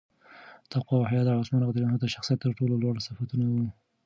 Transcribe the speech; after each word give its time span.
تقوا 0.71 0.95
او 0.99 1.07
حیا 1.09 1.21
د 1.25 1.29
عثمان 1.39 1.61
رض 1.63 1.75
د 2.01 2.05
شخصیت 2.13 2.39
تر 2.43 2.51
ټولو 2.57 2.73
لوړ 2.83 2.95
صفتونه 3.07 3.45
وو. 3.51 3.67